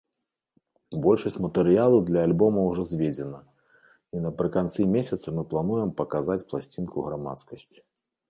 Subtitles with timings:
[1.03, 3.39] Большасць матэрыялу для альбома ўжо зведзена,
[4.17, 7.79] і напрыканцы месяца мы плануем паказаць пласцінку грамадскасці.